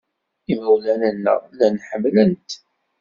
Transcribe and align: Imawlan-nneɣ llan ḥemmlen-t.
Imawlan-nneɣ 0.53 1.39
llan 1.51 1.75
ḥemmlen-t. 1.87 2.49